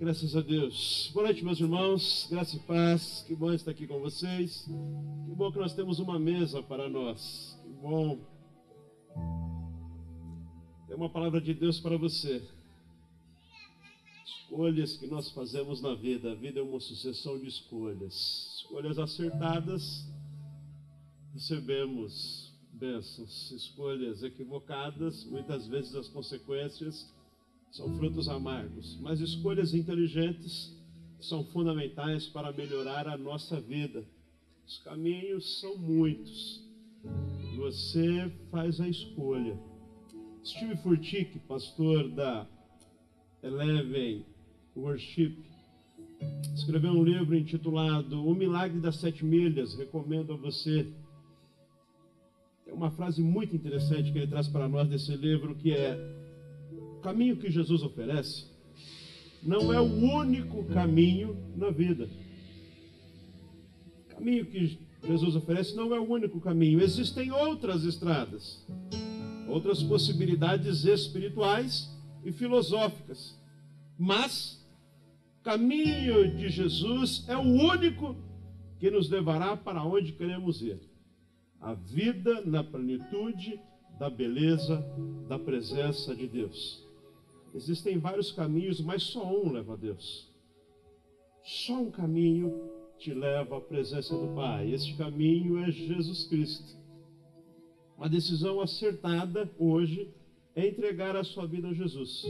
[0.00, 1.10] Graças a Deus.
[1.12, 2.28] Boa noite, meus irmãos.
[2.30, 3.24] Graça e paz.
[3.26, 4.64] Que bom estar aqui com vocês.
[5.26, 7.58] Que bom que nós temos uma mesa para nós.
[7.60, 8.16] Que bom.
[10.86, 12.40] Tem uma palavra de Deus para você.
[14.24, 16.30] Escolhas que nós fazemos na vida.
[16.30, 18.54] A vida é uma sucessão de escolhas.
[18.58, 20.06] Escolhas acertadas,
[21.34, 23.50] recebemos bênçãos.
[23.50, 27.12] Escolhas equivocadas, muitas vezes as consequências
[27.70, 30.76] são frutos amargos, mas escolhas inteligentes
[31.20, 34.04] são fundamentais para melhorar a nossa vida.
[34.66, 36.62] Os caminhos são muitos.
[37.56, 39.58] Você faz a escolha.
[40.44, 42.46] Steve Furtick, pastor da
[43.42, 44.24] Eleven
[44.76, 45.36] Worship,
[46.54, 49.74] escreveu um livro intitulado O Milagre das Sete Milhas.
[49.74, 50.86] Recomendo a você.
[52.64, 56.17] Tem uma frase muito interessante que ele traz para nós desse livro que é
[56.98, 58.46] o caminho que Jesus oferece
[59.40, 62.08] não é o único caminho na vida.
[64.04, 66.82] O caminho que Jesus oferece não é o único caminho.
[66.82, 68.66] Existem outras estradas,
[69.48, 71.88] outras possibilidades espirituais
[72.24, 73.38] e filosóficas.
[73.96, 74.60] Mas
[75.40, 78.16] o caminho de Jesus é o único
[78.80, 80.80] que nos levará para onde queremos ir.
[81.60, 83.60] A vida na plenitude
[84.00, 84.84] da beleza
[85.28, 86.87] da presença de Deus.
[87.54, 90.28] Existem vários caminhos, mas só um leva a Deus.
[91.42, 92.52] Só um caminho
[92.98, 94.70] te leva à presença do Pai.
[94.72, 96.76] Este caminho é Jesus Cristo.
[97.96, 100.10] Uma decisão acertada hoje
[100.54, 102.24] é entregar a sua vida a Jesus.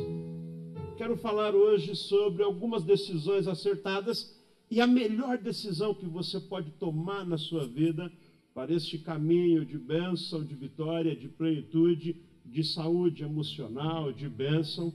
[0.97, 4.37] Quero falar hoje sobre algumas decisões acertadas
[4.71, 8.11] e a melhor decisão que você pode tomar na sua vida
[8.55, 14.93] para este caminho de bênção, de vitória, de plenitude, de saúde emocional, de bênção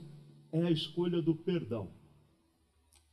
[0.54, 1.88] é a escolha do perdão.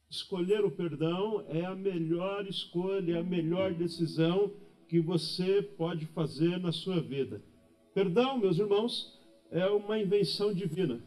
[0.07, 4.51] Escolher o perdão é a melhor escolha, é a melhor decisão
[4.87, 7.41] que você pode fazer na sua vida.
[7.95, 9.19] Perdão, meus irmãos,
[9.49, 11.01] é uma invenção divina.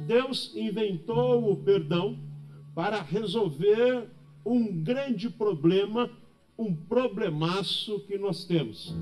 [0.00, 2.18] Deus inventou o perdão
[2.74, 4.06] para resolver
[4.44, 6.10] um grande problema,
[6.58, 8.94] um problemaço que nós temos.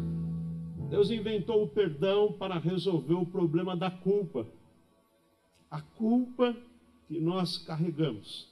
[0.91, 4.47] Deus inventou o perdão para resolver o problema da culpa
[5.77, 6.57] a culpa
[7.07, 8.49] que nós carregamos.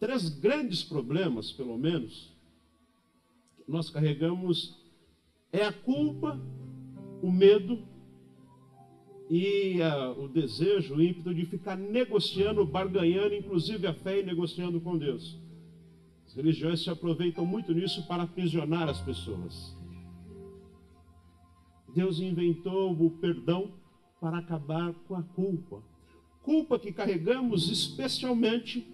[0.00, 2.32] Três grandes problemas, pelo menos,
[3.56, 4.80] que nós carregamos
[5.52, 6.40] é a culpa,
[7.22, 7.78] o medo
[9.28, 14.80] e uh, o desejo, o ímpeto de ficar negociando, barganhando, inclusive a fé e negociando
[14.80, 15.38] com Deus.
[16.26, 19.76] As religiões se aproveitam muito nisso para aprisionar as pessoas.
[21.94, 23.74] Deus inventou o perdão
[24.18, 25.91] para acabar com a culpa
[26.42, 28.86] culpa que carregamos, especialmente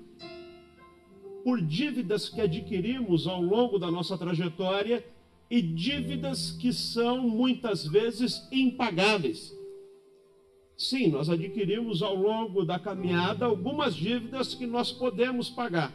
[1.42, 5.04] por dívidas que adquirimos ao longo da nossa trajetória
[5.50, 9.56] e dívidas que são muitas vezes impagáveis.
[10.76, 15.92] Sim, nós adquirimos ao longo da caminhada algumas dívidas que nós podemos pagar.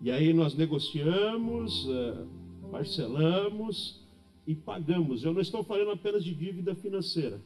[0.00, 2.24] E aí nós negociamos, eh,
[2.70, 4.06] parcelamos
[4.46, 5.24] e pagamos.
[5.24, 7.40] Eu não estou falando apenas de dívida financeira.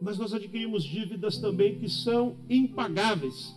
[0.00, 3.54] Mas nós adquirimos dívidas também que são impagáveis.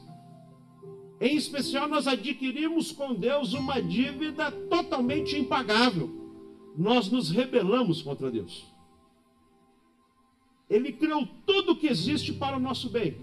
[1.22, 6.10] Em especial, nós adquirimos com Deus uma dívida totalmente impagável.
[6.78, 8.66] Nós nos rebelamos contra Deus.
[10.70, 13.16] Ele criou tudo que existe para o nosso bem.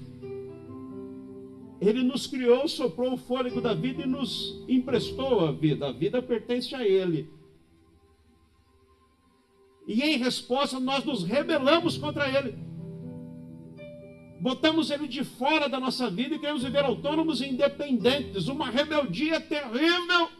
[1.79, 5.89] Ele nos criou, soprou o fôlego da vida e nos emprestou a vida.
[5.89, 7.29] A vida pertence a Ele.
[9.87, 12.70] E em resposta, nós nos rebelamos contra Ele
[14.41, 19.41] botamos ele de fora da nossa vida e queremos viver autônomos e independentes, uma rebeldia
[19.41, 20.31] terrível.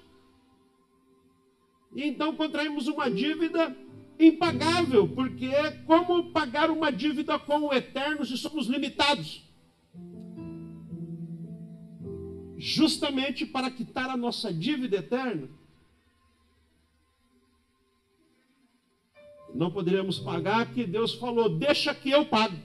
[1.95, 3.77] E então contraímos uma dívida
[4.19, 9.43] impagável, porque é como pagar uma dívida com o eterno se somos limitados?
[12.57, 15.49] Justamente para quitar a nossa dívida eterna,
[19.55, 22.57] não poderíamos pagar, que Deus falou: deixa que eu pago.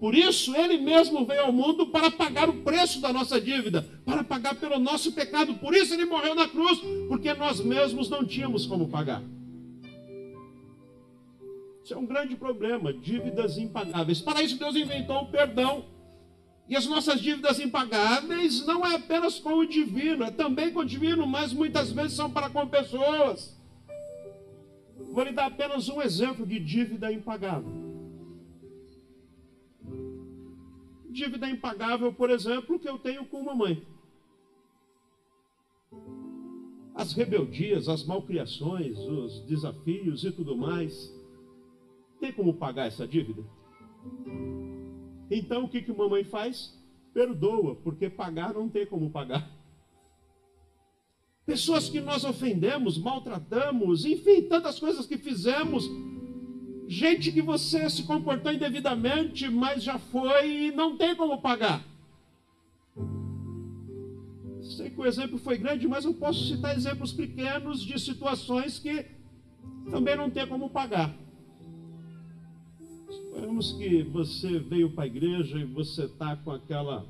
[0.00, 4.24] Por isso, ele mesmo veio ao mundo para pagar o preço da nossa dívida, para
[4.24, 5.56] pagar pelo nosso pecado.
[5.56, 9.22] Por isso, ele morreu na cruz, porque nós mesmos não tínhamos como pagar.
[11.84, 14.22] Isso é um grande problema, dívidas impagáveis.
[14.22, 15.84] Para isso, Deus inventou o perdão.
[16.66, 20.84] E as nossas dívidas impagáveis não é apenas com o divino, é também com o
[20.84, 23.54] divino, mas muitas vezes são para com pessoas.
[25.12, 27.89] Vou lhe dar apenas um exemplo de dívida impagável
[31.10, 33.84] Dívida impagável, por exemplo, que eu tenho com mamãe.
[36.94, 41.12] As rebeldias, as malcriações, os desafios e tudo mais.
[42.20, 43.42] Tem como pagar essa dívida?
[45.30, 46.78] Então o que, que mamãe faz?
[47.12, 49.50] Perdoa, porque pagar não tem como pagar.
[51.44, 55.90] Pessoas que nós ofendemos, maltratamos, enfim, tantas coisas que fizemos.
[56.90, 61.84] Gente que você se comportou indevidamente, mas já foi e não tem como pagar.
[64.60, 69.06] Sei que o exemplo foi grande, mas eu posso citar exemplos pequenos de situações que
[69.88, 71.14] também não tem como pagar.
[73.08, 77.06] Suponhamos que você veio para a igreja e você está com aquela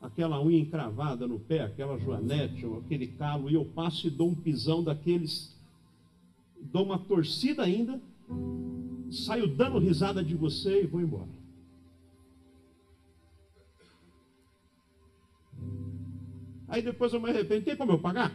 [0.00, 4.30] aquela unha encravada no pé, aquela joanete ou aquele calo, e eu passo e dou
[4.30, 5.54] um pisão daqueles,
[6.58, 8.00] dou uma torcida ainda,
[9.10, 11.30] saio dando risada de você e vou embora.
[16.68, 18.34] Aí depois eu me arrependo, tem como eu pagar?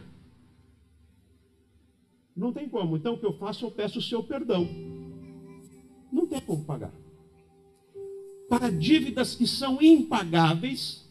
[2.36, 2.96] Não tem como.
[2.96, 3.64] Então o que eu faço?
[3.64, 4.68] Eu peço o seu perdão.
[6.12, 6.94] Não tem como pagar.
[8.48, 11.06] Para dívidas que são impagáveis,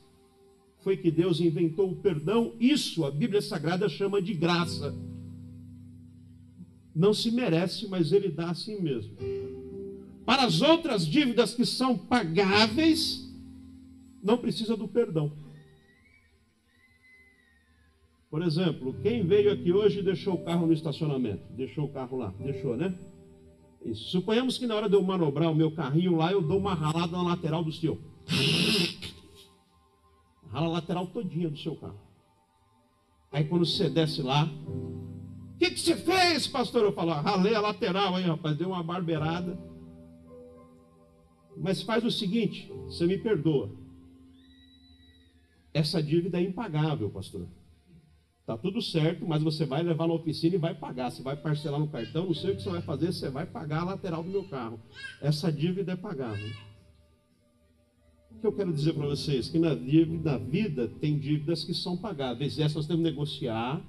[0.80, 2.56] foi que Deus inventou o perdão.
[2.60, 4.96] Isso a Bíblia Sagrada chama de graça.
[6.98, 9.16] Não se merece, mas Ele dá assim mesmo.
[10.26, 13.32] Para as outras dívidas que são pagáveis,
[14.24, 15.32] não precisa do perdão.
[18.32, 21.44] Por exemplo, quem veio aqui hoje e deixou o carro no estacionamento?
[21.54, 22.34] Deixou o carro lá?
[22.40, 22.98] Deixou, né?
[23.86, 24.10] Isso.
[24.10, 27.12] Suponhamos que na hora de eu manobrar o meu carrinho lá, eu dou uma ralada
[27.16, 28.02] na lateral do seu.
[30.50, 32.00] Rala a lateral todinha do seu carro.
[33.32, 34.50] Aí quando você desce lá,
[35.58, 36.84] o que, que você fez, pastor?
[36.84, 39.58] Eu falo, ah, ralei a lateral aí, rapaz, deu uma barbeirada.
[41.58, 43.72] Mas faz o seguinte, você me perdoa.
[45.74, 47.48] Essa dívida é impagável, pastor.
[48.46, 51.10] Tá tudo certo, mas você vai levar na oficina e vai pagar.
[51.10, 53.82] Você vai parcelar no cartão, não sei o que você vai fazer, você vai pagar
[53.82, 54.80] a lateral do meu carro.
[55.20, 56.52] Essa dívida é pagável.
[58.30, 59.50] O que eu quero dizer para vocês?
[59.50, 62.60] Que na, na vida tem dívidas que são pagáveis.
[62.60, 63.84] Essas nós temos que negociar,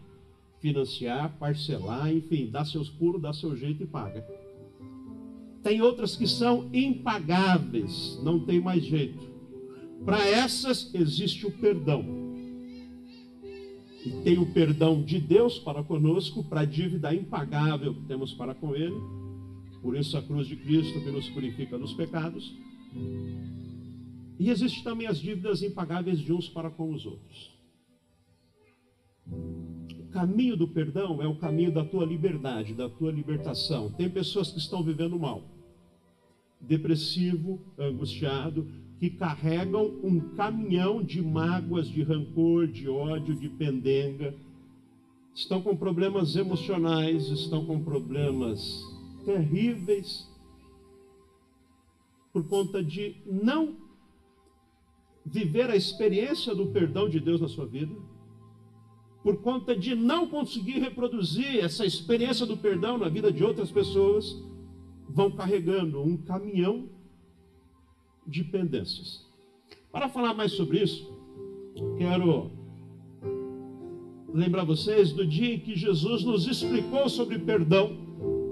[0.60, 4.26] financiar, parcelar, enfim, dar seus pulos, dar seu jeito e paga.
[5.62, 9.26] Tem outras que são impagáveis, não tem mais jeito.
[10.04, 12.04] Para essas existe o perdão.
[14.04, 18.54] E tem o perdão de Deus para conosco, para a dívida impagável que temos para
[18.54, 18.96] com Ele.
[19.82, 22.54] Por isso a cruz de Cristo que nos purifica dos pecados.
[24.38, 27.58] E existem também as dívidas impagáveis de uns para com os outros.
[30.18, 33.88] Caminho do perdão é o caminho da tua liberdade, da tua libertação.
[33.92, 35.44] Tem pessoas que estão vivendo mal,
[36.60, 38.66] depressivo, angustiado,
[38.98, 44.34] que carregam um caminhão de mágoas, de rancor, de ódio, de pendenga,
[45.32, 48.82] estão com problemas emocionais, estão com problemas
[49.24, 50.28] terríveis,
[52.32, 53.76] por conta de não
[55.24, 57.94] viver a experiência do perdão de Deus na sua vida,
[59.22, 64.36] por conta de não conseguir reproduzir essa experiência do perdão na vida de outras pessoas,
[65.08, 66.88] vão carregando um caminhão
[68.26, 69.26] de pendências.
[69.90, 71.10] Para falar mais sobre isso,
[71.96, 72.50] quero
[74.32, 77.96] lembrar vocês do dia em que Jesus nos explicou sobre perdão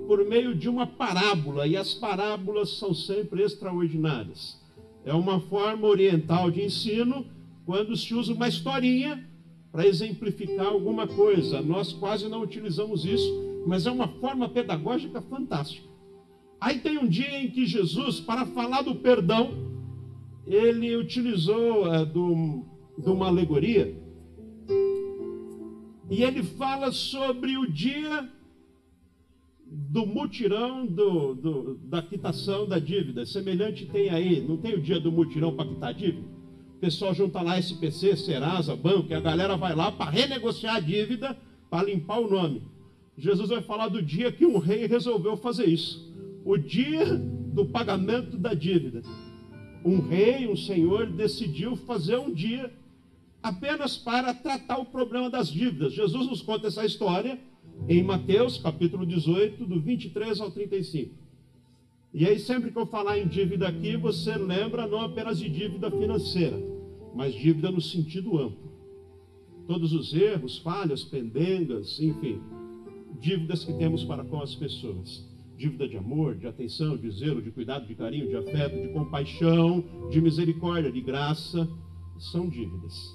[0.06, 4.60] por meio de uma parábola, e as parábolas são sempre extraordinárias.
[5.04, 7.26] É uma forma oriental de ensino
[7.64, 9.28] quando se usa uma historinha
[9.76, 11.60] para exemplificar alguma coisa.
[11.60, 15.86] Nós quase não utilizamos isso, mas é uma forma pedagógica fantástica.
[16.58, 19.50] Aí tem um dia em que Jesus, para falar do perdão,
[20.46, 22.64] ele utilizou é, do,
[22.96, 23.94] de uma alegoria
[26.08, 28.30] e ele fala sobre o dia
[29.66, 33.26] do mutirão do, do, da quitação da dívida.
[33.26, 36.35] Semelhante tem aí, não tem o dia do mutirão para quitar dívida?
[36.76, 40.80] O pessoal junta lá SPC, Serasa, banco, e a galera vai lá para renegociar a
[40.80, 41.36] dívida,
[41.70, 42.62] para limpar o nome.
[43.16, 46.06] Jesus vai falar do dia que um rei resolveu fazer isso
[46.46, 49.02] o dia do pagamento da dívida.
[49.84, 52.72] Um rei, um senhor, decidiu fazer um dia
[53.42, 55.92] apenas para tratar o problema das dívidas.
[55.92, 57.36] Jesus nos conta essa história
[57.88, 61.12] em Mateus, capítulo 18, do 23 ao 35.
[62.12, 65.90] E aí, sempre que eu falar em dívida aqui, você lembra não apenas de dívida
[65.90, 66.58] financeira,
[67.14, 68.72] mas dívida no sentido amplo.
[69.66, 72.40] Todos os erros, falhas, pendengas, enfim,
[73.20, 75.28] dívidas que temos para com as pessoas.
[75.56, 79.84] Dívida de amor, de atenção, de zelo, de cuidado, de carinho, de afeto, de compaixão,
[80.10, 81.68] de misericórdia, de graça,
[82.18, 83.14] são dívidas.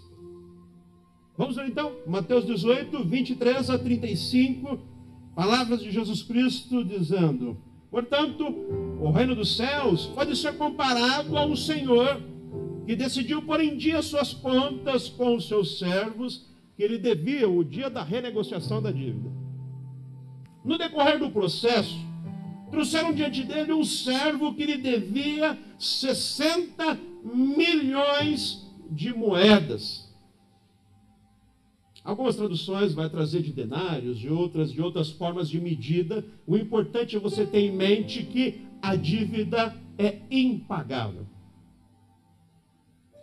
[1.37, 4.79] Vamos ver então, Mateus 18, 23 a 35,
[5.35, 7.57] palavras de Jesus Cristo dizendo:
[7.91, 8.47] Portanto,
[9.01, 12.21] o reino dos céus pode ser comparado a um senhor
[12.85, 17.63] que decidiu pôr em dia suas contas com os seus servos, que ele devia o
[17.63, 19.29] dia da renegociação da dívida.
[20.63, 21.97] No decorrer do processo,
[22.69, 30.10] trouxeram diante dele um servo que lhe devia 60 milhões de moedas.
[32.03, 36.25] Algumas traduções vai trazer de denários, de outras de outras formas de medida.
[36.47, 41.27] O importante é você ter em mente que a dívida é impagável.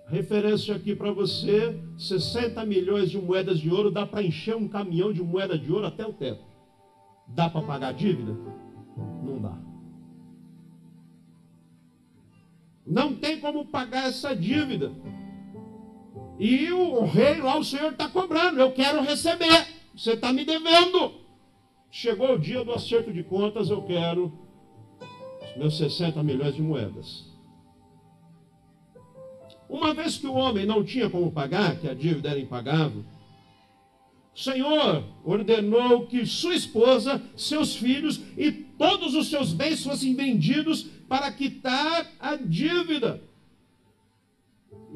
[0.07, 5.13] Referência aqui para você: 60 milhões de moedas de ouro dá para encher um caminhão
[5.13, 6.45] de moeda de ouro até o teto.
[7.27, 8.35] Dá para pagar a dívida?
[9.23, 9.59] Não dá.
[12.87, 14.91] Não tem como pagar essa dívida.
[16.39, 18.61] E o rei lá, o senhor está cobrando.
[18.61, 19.67] Eu quero receber.
[19.95, 21.13] Você está me devendo.
[21.91, 24.33] Chegou o dia do acerto de contas, eu quero
[25.43, 27.25] os meus 60 milhões de moedas.
[29.69, 33.05] Uma vez que o homem não tinha como pagar, que a dívida era impagável,
[34.35, 40.85] o Senhor ordenou que sua esposa, seus filhos e todos os seus bens fossem vendidos
[41.09, 43.28] para quitar a dívida.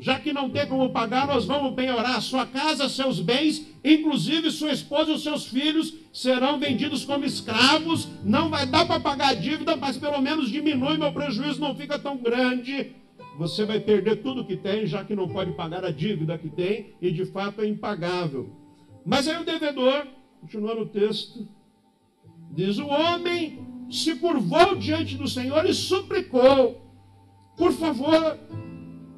[0.02, 4.72] Já que não tem como pagar, nós vamos penhorar sua casa, seus bens, inclusive sua
[4.72, 8.08] esposa e os seus filhos serão vendidos como escravos.
[8.24, 12.00] Não vai dar para pagar a dívida, mas pelo menos diminui, meu prejuízo não fica
[12.00, 12.96] tão grande.
[13.38, 16.94] Você vai perder tudo que tem, já que não pode pagar a dívida que tem,
[17.00, 18.50] e de fato é impagável.
[19.06, 20.08] Mas aí o devedor,
[20.40, 21.46] continuando o texto,
[22.50, 26.90] diz: O homem se curvou diante do Senhor e suplicou:
[27.56, 28.36] Por favor,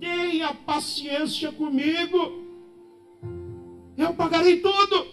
[0.01, 2.45] tenha paciência comigo,
[3.97, 5.07] eu pagarei tudo.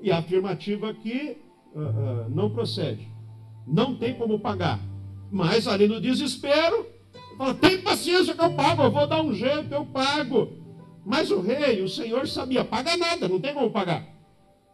[0.00, 1.36] E a afirmativa aqui
[1.74, 3.08] uh, uh, não procede,
[3.66, 4.80] não tem como pagar.
[5.30, 6.86] Mas ali no desespero,
[7.36, 10.52] fala: tem paciência que eu pago, eu vou dar um jeito, eu pago.
[11.04, 14.06] Mas o rei, o Senhor sabia, paga nada, não tem como pagar.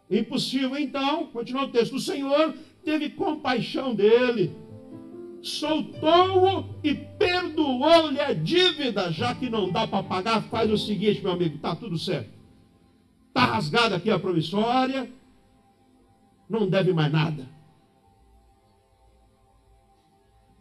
[0.09, 2.53] Impossível, então, continua o texto: o Senhor
[2.83, 4.55] teve compaixão dele
[5.43, 11.33] soltou-o e perdoou-lhe a dívida, já que não dá para pagar, faz o seguinte, meu
[11.33, 12.31] amigo, está tudo certo.
[13.27, 15.11] Está rasgada aqui a promissória,
[16.49, 17.49] não deve mais nada.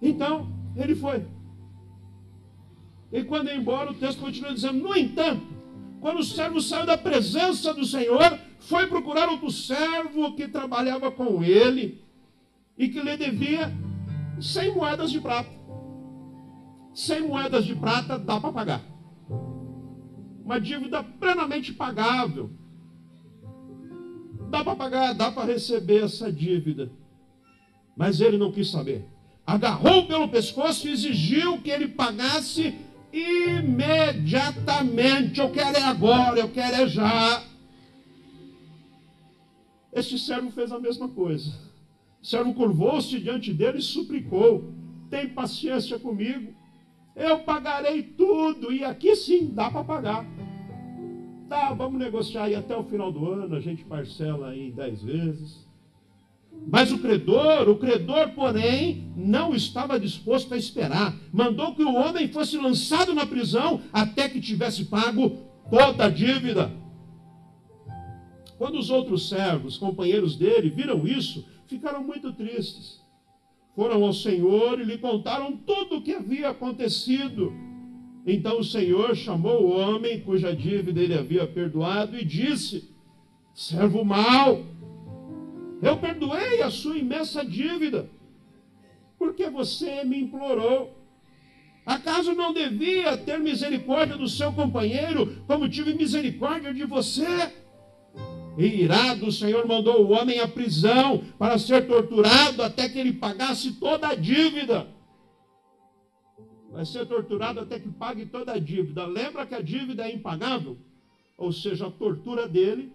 [0.00, 1.24] Então, ele foi.
[3.12, 5.46] E quando ia embora, o texto continua dizendo: No entanto,
[6.00, 11.44] quando o servo saiu da presença do Senhor, foi procurar outro servo que trabalhava com
[11.44, 12.02] ele
[12.76, 13.72] e que lhe devia
[14.42, 15.50] 100 moedas de prata.
[16.94, 18.82] 100 moedas de prata dá para pagar.
[20.44, 22.50] Uma dívida plenamente pagável.
[24.50, 26.92] Dá para pagar, dá para receber essa dívida.
[27.96, 29.08] Mas ele não quis saber.
[29.46, 32.74] Agarrou pelo pescoço e exigiu que ele pagasse
[33.12, 35.40] imediatamente.
[35.40, 37.42] Eu quero é agora, eu quero é já.
[39.92, 41.71] Este servo fez a mesma coisa.
[42.22, 44.72] O servo curvou-se diante dele e suplicou:
[45.10, 46.54] Tem paciência comigo,
[47.16, 48.72] eu pagarei tudo.
[48.72, 50.26] E aqui sim dá para pagar.
[51.48, 55.66] Tá, vamos negociar aí até o final do ano, a gente parcela em dez vezes.
[56.66, 61.14] Mas o credor, o credor, porém, não estava disposto a esperar.
[61.32, 65.38] Mandou que o homem fosse lançado na prisão até que tivesse pago
[65.68, 66.70] toda a dívida.
[68.56, 73.00] Quando os outros servos, companheiros dele, viram isso, ficaram muito tristes.
[73.74, 77.52] Foram ao Senhor e lhe contaram tudo o que havia acontecido.
[78.26, 82.90] Então o Senhor chamou o homem cuja dívida ele havia perdoado e disse:
[83.54, 84.64] Servo mau,
[85.82, 88.08] eu perdoei a sua imensa dívida,
[89.18, 90.98] porque você me implorou.
[91.84, 97.52] Acaso não devia ter misericórdia do seu companheiro, como tive misericórdia de você?
[98.56, 103.14] E irado, o Senhor mandou o homem à prisão para ser torturado até que ele
[103.14, 104.86] pagasse toda a dívida.
[106.70, 109.06] Vai ser torturado até que pague toda a dívida.
[109.06, 110.78] Lembra que a dívida é impagável?
[111.36, 112.92] Ou seja, a tortura dele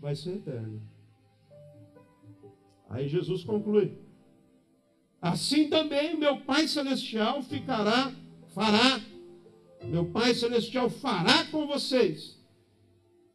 [0.00, 0.80] vai ser eterna.
[2.88, 3.98] Aí Jesus conclui:
[5.20, 8.12] Assim também meu Pai Celestial ficará,
[8.54, 9.00] fará,
[9.82, 12.35] meu Pai Celestial fará com vocês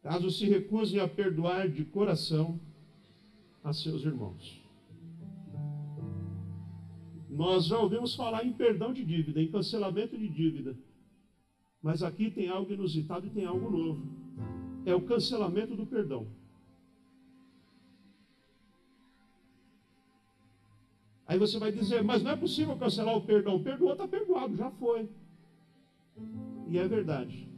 [0.02, 2.58] caso se recusem a perdoar de coração
[3.62, 4.60] a seus irmãos.
[7.30, 10.76] Nós já ouvimos falar em perdão de dívida, em cancelamento de dívida.
[11.80, 14.06] Mas aqui tem algo inusitado e tem algo novo.
[14.84, 16.26] É o cancelamento do perdão.
[21.26, 23.62] Aí você vai dizer, mas não é possível cancelar o perdão.
[23.62, 25.08] Perdoou, está perdoado, já foi.
[26.68, 27.51] E é verdade.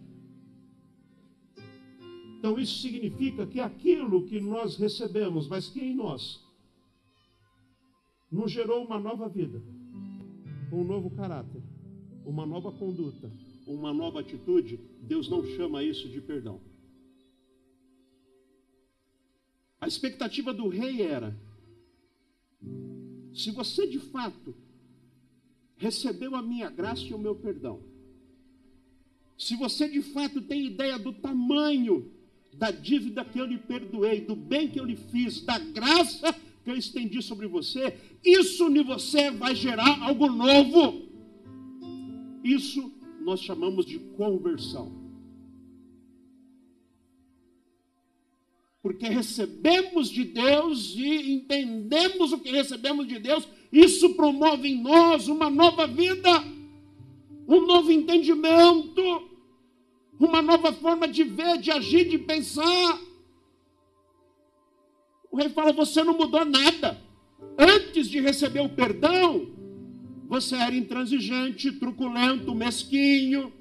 [2.44, 6.44] Então isso significa que aquilo que nós recebemos, mas que em nós,
[8.30, 9.62] nos gerou uma nova vida,
[10.70, 11.62] um novo caráter,
[12.22, 13.32] uma nova conduta,
[13.66, 16.60] uma nova atitude, Deus não chama isso de perdão.
[19.80, 21.34] A expectativa do rei era:
[23.32, 24.54] se você de fato
[25.78, 27.82] recebeu a minha graça e o meu perdão,
[29.38, 32.12] se você de fato tem ideia do tamanho
[32.58, 36.70] da dívida que eu lhe perdoei, do bem que eu lhe fiz, da graça que
[36.70, 37.94] eu estendi sobre você,
[38.25, 41.08] isso em você vai gerar algo novo.
[42.42, 44.92] Isso nós chamamos de conversão.
[48.82, 55.26] Porque recebemos de Deus e entendemos o que recebemos de Deus, isso promove em nós
[55.26, 56.30] uma nova vida,
[57.49, 59.33] um novo entendimento
[60.18, 63.00] uma nova forma de ver, de agir, de pensar.
[65.30, 67.02] O rei fala: Você não mudou nada.
[67.59, 69.49] Antes de receber o perdão,
[70.28, 73.52] você era intransigente, truculento, mesquinho.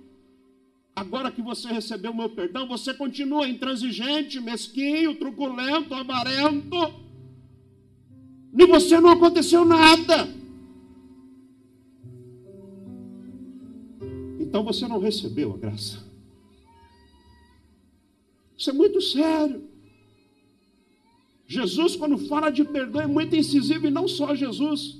[0.96, 6.94] Agora que você recebeu o meu perdão, você continua intransigente, mesquinho, truculento, avarento.
[8.58, 10.30] E você não aconteceu nada.
[14.40, 16.12] Então você não recebeu a graça.
[18.58, 19.64] Isso é muito sério.
[21.48, 24.98] Jesus, quando fala de perdão, é muito incisivo, e não só Jesus.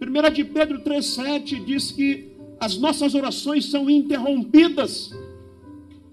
[0.00, 2.28] 1 de Pedro 3,7 diz que
[2.58, 5.12] as nossas orações são interrompidas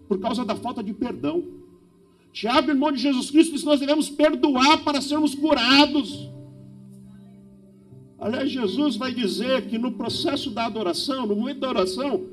[0.08, 1.44] por causa da falta de perdão.
[2.32, 6.30] Tiago, irmão de Jesus Cristo, diz que nós devemos perdoar para sermos curados.
[8.20, 12.26] Aliás, Jesus vai dizer que no processo da adoração, no momento da oração,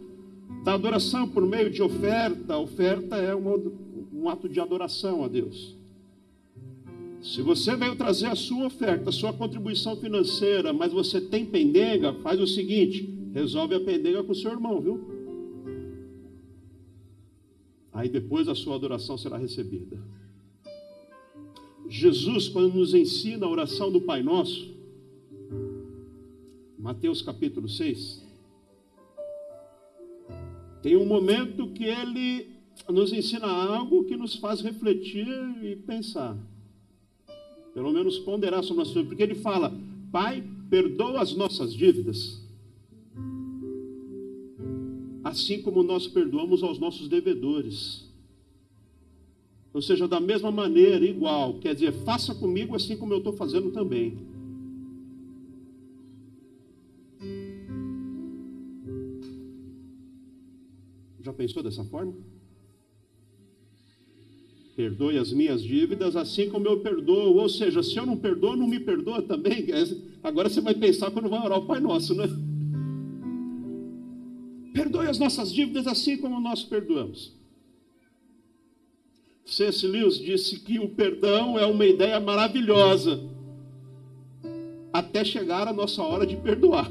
[0.64, 3.59] da adoração por meio de oferta, oferta é uma
[4.24, 5.76] um ato de adoração a Deus.
[7.22, 12.14] Se você veio trazer a sua oferta, a sua contribuição financeira, mas você tem pendenga,
[12.14, 15.04] faz o seguinte: resolve a pendenga com o seu irmão, viu?
[17.92, 20.02] Aí depois a sua adoração será recebida.
[21.88, 24.74] Jesus, quando nos ensina a oração do Pai Nosso,
[26.78, 28.22] Mateus capítulo 6,
[30.82, 32.53] tem um momento que ele
[32.88, 35.26] nos ensina algo que nos faz refletir
[35.62, 36.37] e pensar.
[37.72, 39.72] Pelo menos ponderar sobre a sua, porque ele fala:
[40.12, 42.40] Pai, perdoa as nossas dívidas,
[45.24, 48.04] assim como nós perdoamos aos nossos devedores.
[49.72, 53.72] Ou seja, da mesma maneira, igual, quer dizer, faça comigo assim como eu estou fazendo
[53.72, 54.16] também.
[61.20, 62.14] Já pensou dessa forma?
[64.76, 67.37] Perdoe as minhas dívidas, assim como eu perdoo.
[67.37, 69.66] Ou seja, se eu não perdoo, não me perdoa também.
[70.22, 72.24] Agora você vai pensar quando vai orar o Pai Nosso, né?
[74.72, 77.32] Perdoe as nossas dívidas, assim como nós perdoamos.
[79.46, 79.87] C.S.
[79.87, 83.20] Lewis disse que o perdão é uma ideia maravilhosa,
[84.92, 86.90] até chegar a nossa hora de perdoar.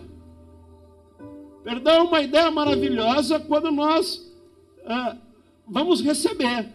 [1.64, 4.32] Perdão é uma ideia maravilhosa quando nós
[4.86, 5.18] ah,
[5.68, 6.70] vamos receber.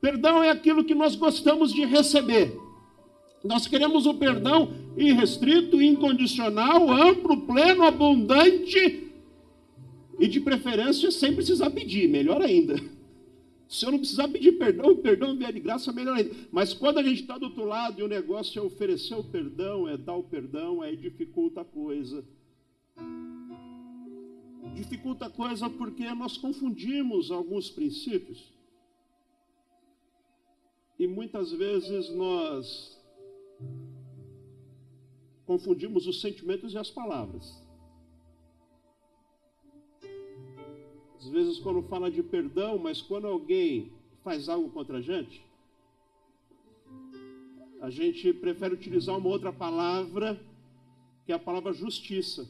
[0.00, 2.56] Perdão é aquilo que nós gostamos de receber.
[3.44, 9.10] Nós queremos o perdão irrestrito, incondicional, amplo, pleno, abundante
[10.18, 12.76] e de preferência sem precisar pedir, melhor ainda.
[13.68, 16.34] Se eu não precisar pedir perdão, o perdão vier de graça, melhor ainda.
[16.50, 19.88] Mas quando a gente está do outro lado e o negócio é oferecer o perdão,
[19.88, 22.24] é dar o perdão, aí dificulta a coisa.
[24.74, 28.59] Dificulta a coisa porque nós confundimos alguns princípios.
[31.00, 32.94] E muitas vezes nós
[35.46, 37.58] confundimos os sentimentos e as palavras.
[41.16, 43.90] Às vezes, quando fala de perdão, mas quando alguém
[44.22, 45.42] faz algo contra a gente,
[47.80, 50.38] a gente prefere utilizar uma outra palavra,
[51.24, 52.46] que é a palavra justiça.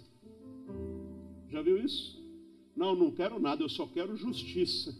[1.49, 2.21] Já viu isso?
[2.75, 4.93] Não, não quero nada, eu só quero justiça.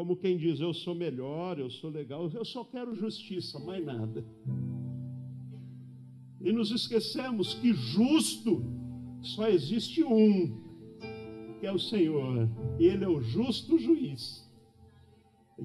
[0.00, 4.24] Como quem diz: Eu sou melhor, eu sou legal, eu só quero justiça, mais nada.
[6.40, 8.64] E nos esquecemos que justo
[9.20, 10.58] só existe um,
[11.60, 14.50] que é o Senhor, Ele é o justo juiz.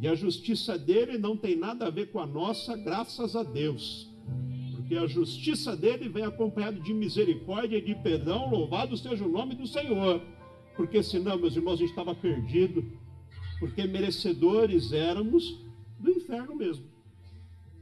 [0.01, 4.11] E a justiça dele não tem nada a ver com a nossa, graças a Deus.
[4.75, 9.55] Porque a justiça dele vem acompanhada de misericórdia e de perdão, louvado seja o nome
[9.55, 10.21] do Senhor.
[10.75, 13.04] Porque senão, meus irmãos, a gente estava perdido.
[13.59, 15.59] Porque merecedores éramos
[15.99, 16.85] do inferno mesmo,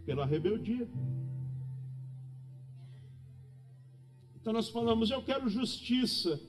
[0.06, 0.88] pela rebeldia.
[4.40, 6.40] Então nós falamos, eu quero justiça.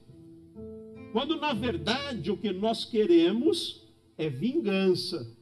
[1.12, 3.86] Quando na verdade o que nós queremos
[4.18, 5.32] é vingança.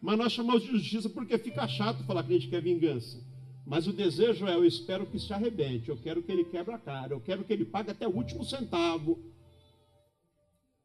[0.00, 3.20] Mas nós chamamos de justiça porque fica chato falar que a gente quer vingança.
[3.66, 6.78] Mas o desejo é: eu espero que se arrebente, eu quero que ele quebre a
[6.78, 9.18] cara, eu quero que ele pague até o último centavo.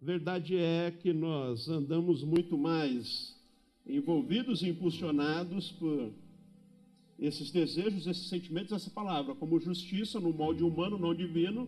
[0.02, 3.38] Verdade é que nós andamos muito mais
[3.86, 6.14] envolvidos e impulsionados por
[7.18, 11.68] esses desejos, esses sentimentos, essa palavra, como justiça no molde humano, não divino,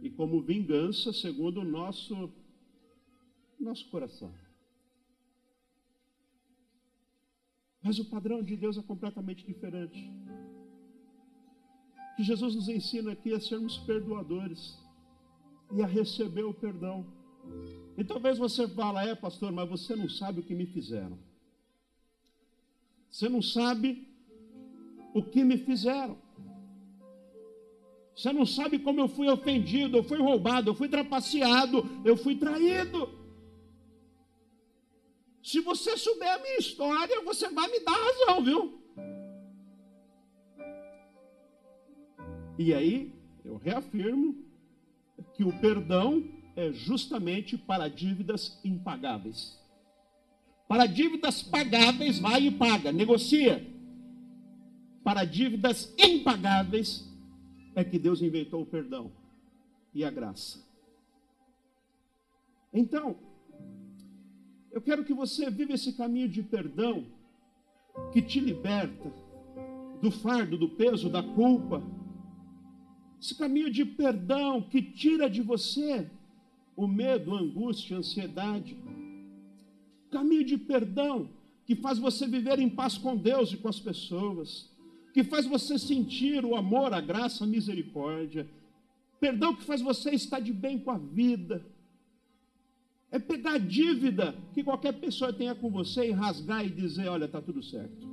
[0.00, 2.32] e como vingança segundo o nosso,
[3.60, 4.32] nosso coração.
[7.82, 10.10] Mas o padrão de Deus é completamente diferente.
[12.16, 14.78] Que Jesus nos ensina aqui a sermos perdoadores
[15.76, 17.17] e a receber o perdão.
[17.96, 21.18] E talvez você fala, é pastor, mas você não sabe o que me fizeram.
[23.10, 24.06] Você não sabe
[25.14, 26.16] o que me fizeram.
[28.14, 32.36] Você não sabe como eu fui ofendido, eu fui roubado, eu fui trapaceado, eu fui
[32.36, 33.16] traído.
[35.42, 38.82] Se você souber a minha história, você vai me dar razão, viu?
[42.58, 43.12] E aí,
[43.44, 44.44] eu reafirmo
[45.34, 49.56] que o perdão é justamente para dívidas impagáveis.
[50.66, 53.64] Para dívidas pagáveis, vai e paga, negocia
[55.04, 57.08] para dívidas impagáveis,
[57.74, 59.10] é que Deus inventou o perdão
[59.94, 60.62] e a graça.
[62.74, 63.16] Então,
[64.70, 67.06] eu quero que você viva esse caminho de perdão
[68.12, 69.10] que te liberta
[70.02, 71.82] do fardo, do peso, da culpa.
[73.18, 76.10] Esse caminho de perdão que tira de você
[76.78, 78.76] o medo, a angústia, a ansiedade.
[80.12, 81.28] Caminho de perdão
[81.66, 84.70] que faz você viver em paz com Deus e com as pessoas
[85.12, 88.48] que faz você sentir o amor, a graça, a misericórdia.
[89.18, 91.66] Perdão que faz você estar de bem com a vida.
[93.10, 97.24] É pegar a dívida que qualquer pessoa tenha com você e rasgar e dizer: olha,
[97.24, 98.06] está tudo certo.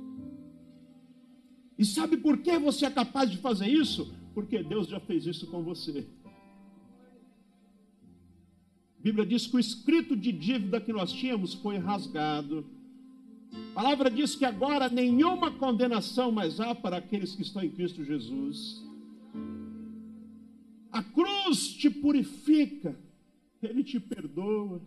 [1.78, 4.12] E sabe por que você é capaz de fazer isso?
[4.34, 6.04] Porque Deus já fez isso com você.
[9.06, 12.64] Bíblia diz que o escrito de dívida que nós tínhamos foi rasgado
[13.52, 18.04] a palavra diz que agora nenhuma condenação mais há para aqueles que estão em Cristo
[18.04, 18.82] Jesus.
[20.90, 22.96] A cruz te purifica,
[23.62, 24.80] Ele te perdoa.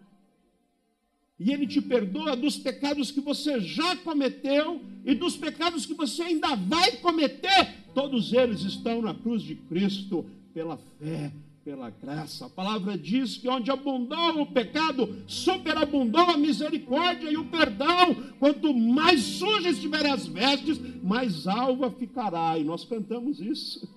[1.39, 6.23] E Ele te perdoa dos pecados que você já cometeu e dos pecados que você
[6.23, 7.86] ainda vai cometer.
[7.93, 11.32] Todos eles estão na cruz de Cristo pela fé
[11.69, 12.47] pela graça.
[12.47, 18.15] A palavra diz que onde abundou o pecado, superabundou a misericórdia e o perdão.
[18.39, 22.58] Quanto mais sujas estiverem as vestes, mais alva ficará.
[22.58, 23.88] E nós cantamos isso.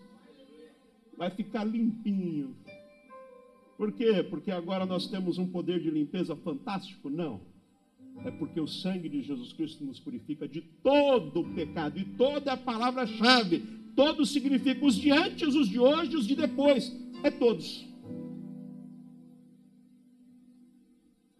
[1.16, 2.54] Vai ficar limpinho.
[3.78, 4.22] Por quê?
[4.22, 7.08] Porque agora nós temos um poder de limpeza fantástico?
[7.08, 7.40] Não.
[8.22, 11.98] É porque o sangue de Jesus Cristo nos purifica de todo o pecado.
[11.98, 13.62] E toda a palavra-chave.
[13.96, 17.86] Todos significa os de antes, os de hoje, os de depois é todos.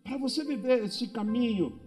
[0.05, 1.81] Para você viver esse caminho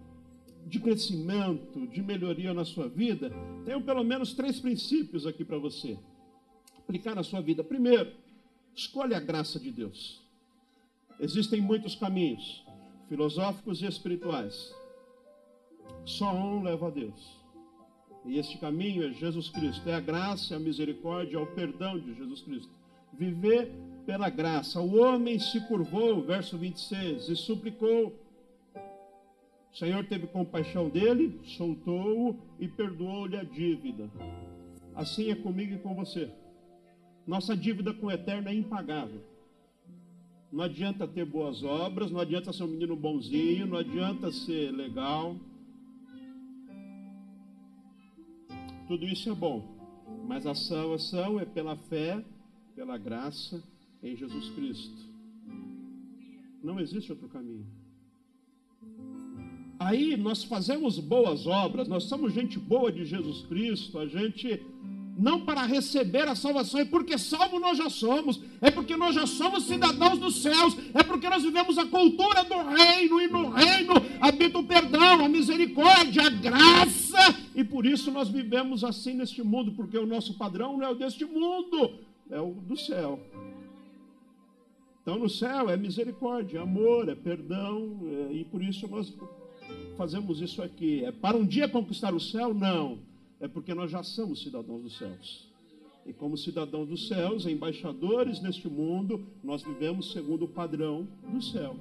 [0.66, 3.30] de crescimento, de melhoria na sua vida,
[3.64, 5.98] tenho pelo menos três princípios aqui para você
[6.78, 7.62] aplicar na sua vida.
[7.62, 8.12] Primeiro,
[8.74, 10.20] escolha a graça de Deus.
[11.20, 12.64] Existem muitos caminhos,
[13.08, 14.74] filosóficos e espirituais.
[16.04, 17.36] Só um leva a Deus.
[18.24, 21.96] E este caminho é Jesus Cristo, é a graça, é a misericórdia, é o perdão
[21.98, 22.76] de Jesus Cristo
[23.12, 23.72] viver
[24.06, 24.80] pela graça.
[24.80, 28.14] O homem se curvou, verso 26, e suplicou.
[29.72, 34.08] O Senhor teve compaixão dele, soltou-o e perdoou-lhe a dívida.
[34.94, 36.30] Assim é comigo e com você.
[37.26, 39.20] Nossa dívida com o eterno é impagável.
[40.50, 45.36] Não adianta ter boas obras, não adianta ser um menino bonzinho, não adianta ser legal.
[48.86, 49.62] Tudo isso é bom,
[50.26, 52.24] mas a salvação é pela fé
[52.76, 53.62] pela graça
[54.02, 55.02] em Jesus Cristo.
[56.62, 57.66] Não existe outro caminho.
[59.78, 64.62] Aí nós fazemos boas obras, nós somos gente boa de Jesus Cristo, a gente
[65.16, 69.26] não para receber a salvação, é porque salvo nós já somos, é porque nós já
[69.26, 73.94] somos cidadãos dos céus, é porque nós vivemos a cultura do reino, e no reino
[74.20, 79.72] habita o perdão, a misericórdia, a graça, e por isso nós vivemos assim neste mundo,
[79.72, 81.94] porque o nosso padrão não é o deste mundo,
[82.30, 83.20] é o do céu.
[85.02, 89.12] Então no céu é misericórdia, amor, é perdão, é, e por isso nós
[89.96, 91.04] fazemos isso aqui.
[91.04, 92.52] É para um dia conquistar o céu?
[92.52, 92.98] Não
[93.40, 95.46] é porque nós já somos cidadãos dos céus.
[96.04, 101.76] E como cidadãos dos céus, embaixadores neste mundo, nós vivemos segundo o padrão do céu.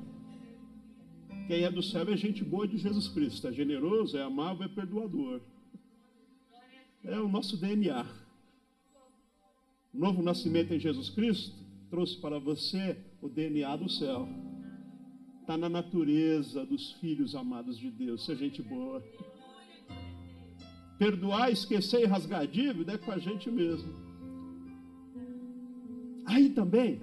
[1.47, 4.67] Quem é do céu é gente boa de Jesus Cristo, é generoso, é amável, é
[4.67, 5.41] perdoador.
[7.03, 8.03] É o nosso DNA.
[9.95, 11.55] Novo nascimento em Jesus Cristo
[11.89, 14.27] trouxe para você o DNA do céu.
[15.39, 19.01] Está na natureza dos filhos amados de Deus, ser gente boa.
[20.99, 23.93] Perdoar, esquecer e rasgar dívida é com a gente mesmo.
[26.25, 26.99] Aí também,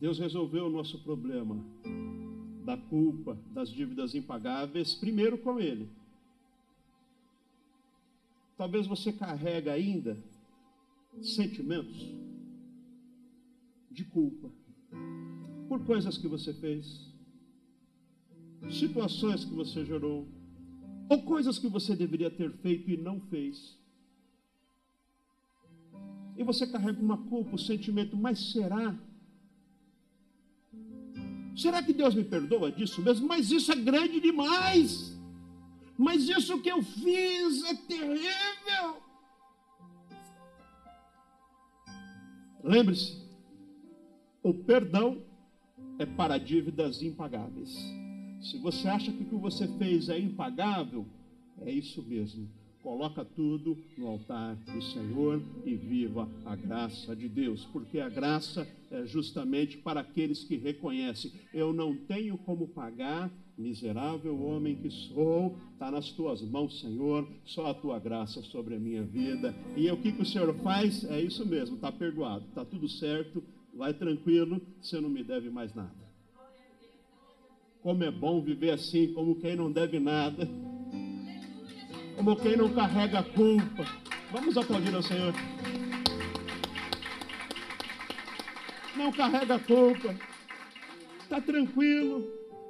[0.00, 1.64] Deus resolveu o nosso problema
[2.64, 5.88] da culpa, das dívidas impagáveis, primeiro com Ele.
[8.56, 10.16] Talvez você carrega ainda
[11.22, 12.12] sentimentos
[13.90, 14.50] de culpa
[15.68, 17.12] por coisas que você fez,
[18.70, 20.26] situações que você gerou,
[21.08, 23.78] ou coisas que você deveria ter feito e não fez.
[26.36, 28.98] E você carrega uma culpa, um sentimento, mas será?
[31.56, 33.28] Será que Deus me perdoa disso mesmo?
[33.28, 35.16] Mas isso é grande demais.
[35.96, 39.02] Mas isso que eu fiz é terrível.
[42.62, 43.22] Lembre-se,
[44.42, 45.22] o perdão
[45.98, 47.76] é para dívidas impagáveis.
[48.42, 51.06] Se você acha que o que você fez é impagável,
[51.60, 52.48] é isso mesmo.
[52.84, 58.68] Coloca tudo no altar do Senhor e viva a graça de Deus, porque a graça
[58.92, 65.56] é justamente para aqueles que reconhecem: eu não tenho como pagar, miserável homem que sou,
[65.72, 69.52] está nas tuas mãos, Senhor, só a tua graça sobre a minha vida.
[69.76, 71.02] E o que, que o Senhor faz?
[71.04, 73.42] É isso mesmo, está perdoado, está tudo certo,
[73.76, 75.92] Vai tranquilo, você não me deve mais nada.
[77.82, 80.48] Como é bom viver assim, como quem não deve nada.
[82.16, 83.84] Como quem não carrega culpa.
[84.30, 85.34] Vamos aplaudir ao Senhor.
[88.96, 90.14] Não carrega culpa.
[91.20, 92.26] Está tranquilo.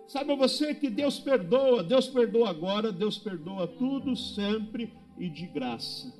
[0.07, 1.83] Saiba você que Deus perdoa.
[1.83, 6.12] Deus perdoa agora, Deus perdoa tudo, sempre e de graça.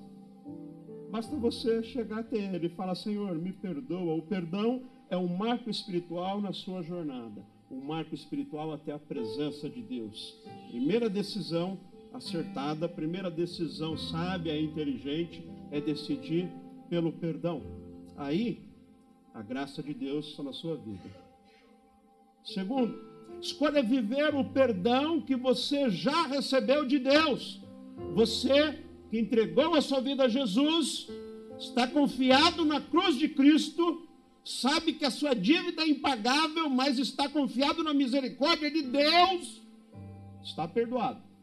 [1.11, 4.15] Basta você chegar até Ele e falar: Senhor, me perdoa.
[4.15, 9.69] O perdão é um marco espiritual na sua jornada um marco espiritual até a presença
[9.69, 10.37] de Deus.
[10.69, 11.79] Primeira decisão
[12.15, 16.49] acertada, primeira decisão sábia e inteligente é decidir
[16.89, 17.61] pelo perdão.
[18.17, 18.61] Aí,
[19.35, 21.11] a graça de Deus está na sua vida.
[22.45, 22.97] Segundo,
[23.41, 27.61] escolha viver o perdão que você já recebeu de Deus.
[28.15, 28.79] Você
[29.11, 31.09] que entregou a sua vida a Jesus,
[31.59, 34.07] está confiado na cruz de Cristo,
[34.45, 39.63] sabe que a sua dívida é impagável, mas está confiado na misericórdia de Deus,
[40.45, 41.34] está perdoado.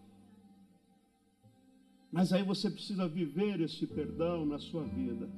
[2.11, 5.29] Mas aí você precisa viver esse perdão na sua vida.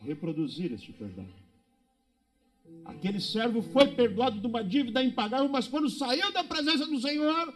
[0.00, 1.28] Reproduzir este perdão.
[2.84, 7.54] Aquele servo foi perdoado de uma dívida impagável, mas quando saiu da presença do Senhor,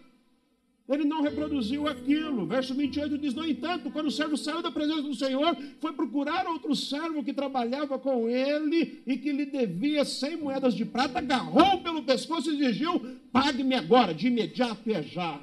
[0.89, 2.47] ele não reproduziu aquilo.
[2.47, 6.47] Verso 28 diz: No entanto, quando o servo saiu da presença do Senhor, foi procurar
[6.47, 11.83] outro servo que trabalhava com ele e que lhe devia cem moedas de prata, agarrou
[11.83, 13.01] pelo pescoço e exigiu:
[13.33, 15.41] Pague-me agora, de imediato é já.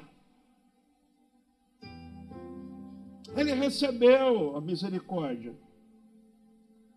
[3.36, 5.54] Ele recebeu a misericórdia.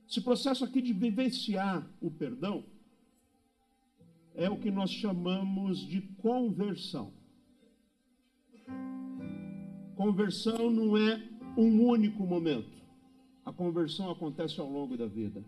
[0.10, 2.64] Esse processo aqui de vivenciar o perdão
[4.36, 7.12] é o que nós chamamos de conversão.
[9.96, 12.78] Conversão não é um único momento.
[13.44, 15.44] A conversão acontece ao longo da vida.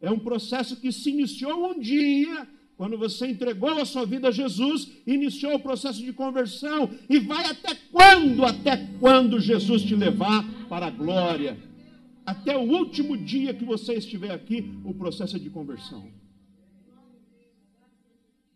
[0.00, 2.48] É um processo que se iniciou um dia,
[2.80, 7.44] quando você entregou a sua vida a Jesus, iniciou o processo de conversão e vai
[7.44, 8.42] até quando?
[8.42, 11.58] Até quando Jesus te levar para a glória.
[12.24, 16.08] Até o último dia que você estiver aqui, o processo é de conversão.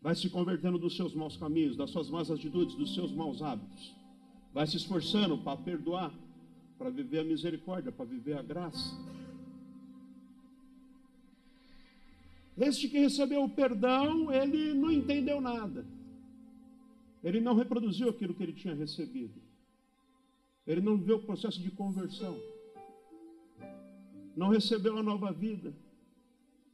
[0.00, 3.92] Vai se convertendo dos seus maus caminhos, das suas más atitudes, dos seus maus hábitos
[4.54, 6.14] vai se esforçando para perdoar,
[6.78, 8.96] para viver a misericórdia, para viver a graça.
[12.56, 15.84] Este que recebeu o perdão, ele não entendeu nada.
[17.22, 19.40] Ele não reproduziu aquilo que ele tinha recebido.
[20.66, 22.38] Ele não viveu o processo de conversão.
[24.36, 25.74] Não recebeu a nova vida.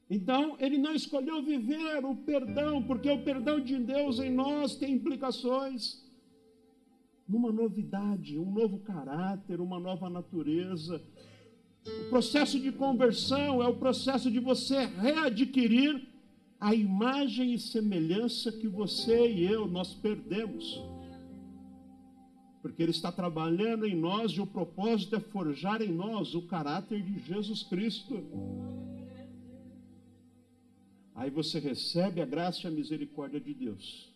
[0.09, 4.95] Então, ele não escolheu viver o perdão, porque o perdão de Deus em nós tem
[4.95, 6.05] implicações
[7.29, 11.01] numa novidade, um novo caráter, uma nova natureza.
[11.87, 16.07] O processo de conversão é o processo de você readquirir
[16.61, 20.81] a imagem e semelhança que você e eu nós perdemos.
[22.61, 27.03] Porque ele está trabalhando em nós e o propósito é forjar em nós o caráter
[27.03, 28.23] de Jesus Cristo.
[31.15, 34.13] Aí você recebe a graça e a misericórdia de Deus.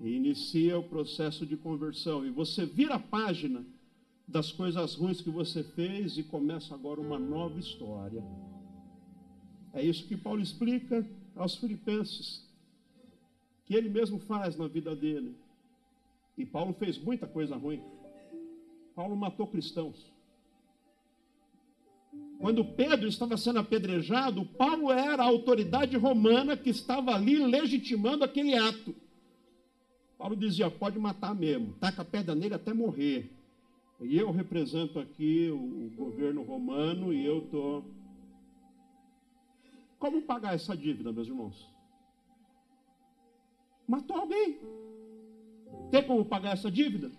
[0.00, 2.26] E inicia o processo de conversão.
[2.26, 3.64] E você vira a página
[4.30, 8.22] das coisas ruins que você fez e começa agora uma nova história.
[9.72, 12.48] É isso que Paulo explica aos filipenses,
[13.66, 15.34] que ele mesmo faz na vida dele.
[16.38, 17.82] E Paulo fez muita coisa ruim.
[18.94, 19.96] Paulo matou cristãos.
[22.38, 28.54] Quando Pedro estava sendo apedrejado, Paulo era a autoridade romana que estava ali legitimando aquele
[28.54, 28.94] ato.
[30.16, 33.39] Paulo dizia: pode matar mesmo, taca a pedra nele até morrer.
[34.00, 37.84] E eu represento aqui o governo romano e eu estou.
[39.98, 41.68] Como pagar essa dívida, meus irmãos?
[43.86, 44.58] Matou alguém.
[45.90, 47.10] Tem como pagar essa dívida?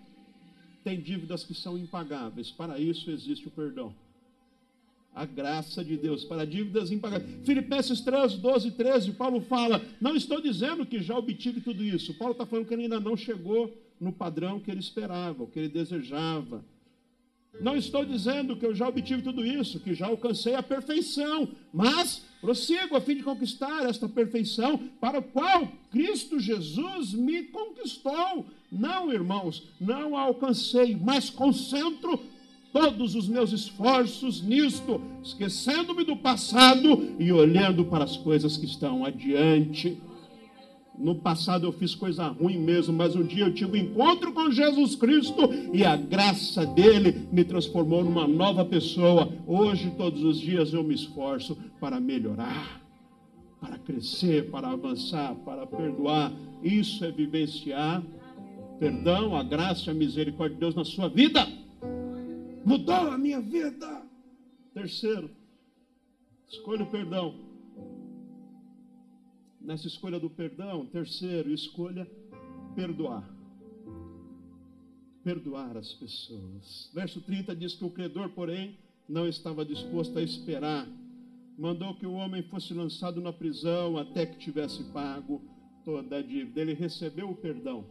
[0.82, 2.50] Tem dívidas que são impagáveis.
[2.50, 3.94] Para isso existe o perdão
[5.14, 7.30] a graça de Deus para dívidas impagáveis.
[7.44, 12.14] Filipenses 3, 12 e 13, Paulo fala: Não estou dizendo que já obtive tudo isso.
[12.14, 15.58] Paulo está falando que ele ainda não chegou no padrão que ele esperava, o que
[15.58, 16.64] ele desejava.
[17.60, 22.22] Não estou dizendo que eu já obtive tudo isso, que já alcancei a perfeição, mas
[22.40, 28.46] prossigo a fim de conquistar esta perfeição para o qual Cristo Jesus me conquistou.
[28.70, 32.18] Não, irmãos, não a alcancei, mas concentro
[32.72, 39.04] todos os meus esforços nisto, esquecendo-me do passado e olhando para as coisas que estão
[39.04, 40.00] adiante.
[40.98, 44.50] No passado eu fiz coisa ruim mesmo, mas um dia eu tive um encontro com
[44.50, 49.32] Jesus Cristo e a graça dele me transformou numa nova pessoa.
[49.46, 52.80] Hoje, todos os dias, eu me esforço para melhorar,
[53.60, 56.32] para crescer, para avançar, para perdoar.
[56.62, 58.02] Isso é vivenciar
[58.82, 61.46] perdão, a graça e a misericórdia de Deus na sua vida
[62.64, 64.02] mudou a minha vida.
[64.74, 65.30] Terceiro,
[66.48, 67.51] escolha o perdão.
[69.64, 72.10] Nessa escolha do perdão, terceiro, escolha
[72.74, 73.28] perdoar.
[75.22, 76.90] Perdoar as pessoas.
[76.92, 78.76] Verso 30 diz que o credor, porém,
[79.08, 80.88] não estava disposto a esperar.
[81.56, 85.40] Mandou que o homem fosse lançado na prisão até que tivesse pago
[85.84, 86.60] toda a dívida.
[86.60, 87.84] Ele recebeu o perdão,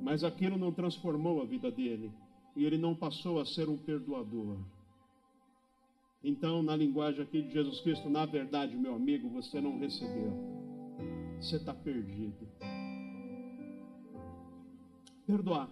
[0.00, 2.12] mas aquilo não transformou a vida dele
[2.54, 4.56] e ele não passou a ser um perdoador.
[6.22, 10.59] Então, na linguagem aqui de Jesus Cristo, na verdade, meu amigo, você não recebeu.
[11.40, 12.46] Você está perdido.
[15.26, 15.70] Perdoar.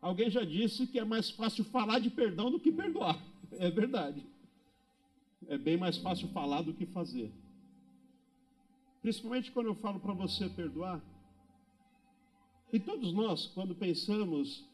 [0.00, 3.16] Alguém já disse que é mais fácil falar de perdão do que perdoar.
[3.58, 4.26] É verdade.
[5.46, 7.32] É bem mais fácil falar do que fazer.
[9.00, 11.00] Principalmente quando eu falo para você perdoar,
[12.72, 14.68] e todos nós, quando pensamos,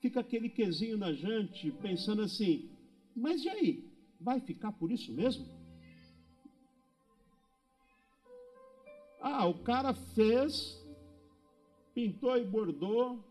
[0.00, 2.68] fica aquele quesinho na gente, pensando assim:
[3.14, 3.88] mas e aí?
[4.20, 5.57] Vai ficar por isso mesmo?
[9.30, 10.52] Ah, o cara fez,
[11.94, 13.22] pintou e bordou,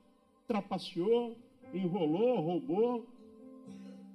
[0.47, 1.35] trapaceou,
[1.73, 3.07] enrolou, roubou,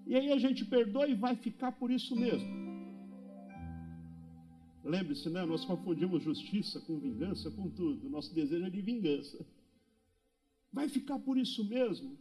[0.07, 2.49] e aí a gente perdoa e vai ficar por isso mesmo.
[4.85, 5.45] Lembre-se, né?
[5.45, 8.09] Nós confundimos justiça com vingança, com tudo.
[8.09, 9.45] Nosso desejo é de vingança.
[10.73, 12.17] Vai ficar por isso mesmo?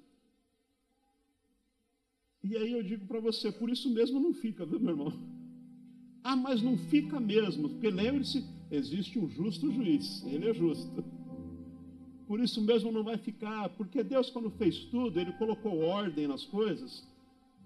[2.43, 5.40] E aí eu digo para você, por isso mesmo não fica, viu, meu irmão?
[6.23, 11.03] Ah, mas não fica mesmo, porque lembre-se, existe um justo juiz, ele é justo.
[12.27, 16.45] Por isso mesmo não vai ficar, porque Deus, quando fez tudo, ele colocou ordem nas
[16.45, 17.05] coisas.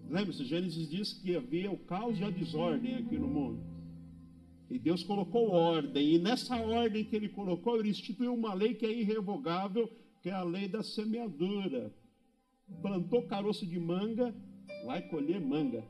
[0.10, 3.60] Lembre-se, Gênesis diz que havia o caos e a desordem aqui no mundo.
[4.70, 8.86] E Deus colocou ordem, e nessa ordem que ele colocou, ele instituiu uma lei que
[8.86, 9.90] é irrevogável
[10.26, 11.94] que é a lei da semeadura.
[12.82, 14.34] Plantou caroço de manga,
[14.84, 15.84] vai colher manga.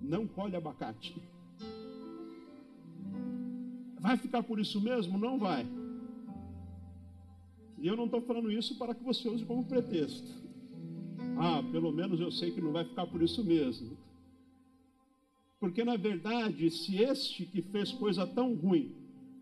[0.00, 1.14] Não colhe abacate.
[4.02, 5.16] Vai ficar por isso mesmo?
[5.16, 5.64] Não vai.
[7.78, 10.28] E eu não estou falando isso para que você use como pretexto.
[11.38, 13.96] Ah, pelo menos eu sei que não vai ficar por isso mesmo.
[15.60, 18.92] Porque, na verdade, se este que fez coisa tão ruim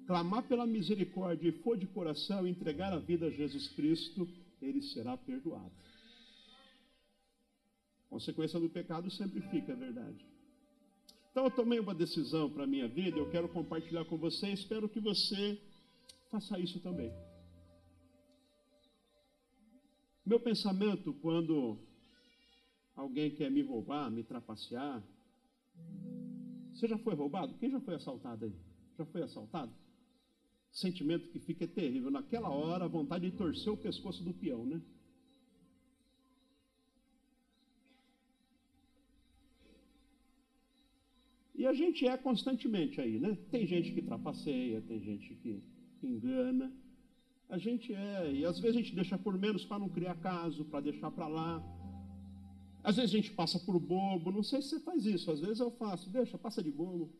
[0.06, 4.28] clamar pela misericórdia e for de coração entregar a vida a Jesus Cristo,
[4.60, 5.72] ele será perdoado.
[8.10, 10.26] Consequência do pecado sempre fica, é verdade.
[11.40, 14.86] Então eu tomei uma decisão para a minha vida, eu quero compartilhar com você, espero
[14.90, 15.58] que você
[16.30, 17.10] faça isso também.
[20.22, 21.78] Meu pensamento quando
[22.94, 25.02] alguém quer me roubar, me trapacear.
[26.74, 27.54] Você já foi roubado?
[27.54, 28.54] Quem já foi assaltado aí?
[28.98, 29.72] Já foi assaltado?
[30.70, 32.10] Sentimento que fica terrível.
[32.10, 34.78] Naquela hora, a vontade de torcer o pescoço do peão, né?
[41.60, 43.36] E a gente é constantemente aí, né?
[43.50, 45.62] Tem gente que trapaceia, tem gente que
[46.02, 46.72] engana.
[47.50, 50.64] A gente é, e às vezes a gente deixa por menos para não criar caso,
[50.64, 51.62] para deixar para lá.
[52.82, 55.60] Às vezes a gente passa por bobo, não sei se você faz isso, às vezes
[55.60, 57.10] eu faço, deixa, passa de bobo.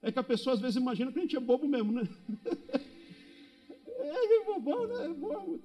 [0.00, 2.08] É que a pessoa às vezes imagina que a gente é bobo mesmo, né?
[4.02, 5.04] É, é bobão, né?
[5.04, 5.60] É bobo.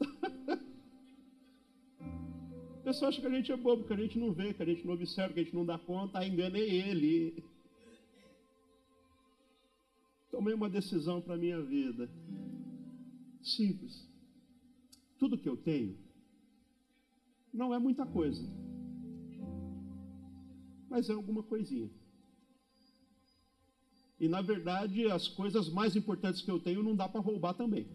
[2.73, 4.65] A pessoa acha que a gente é bobo, que a gente não vê, que a
[4.65, 7.41] gente não observa, que a gente não dá conta, aí enganei ele
[10.35, 12.09] tomei uma decisão para a minha vida.
[13.41, 14.05] Simples.
[15.17, 15.97] Tudo que eu tenho
[17.53, 18.43] não é muita coisa,
[20.89, 21.89] mas é alguma coisinha.
[24.19, 27.87] E na verdade, as coisas mais importantes que eu tenho não dá para roubar também.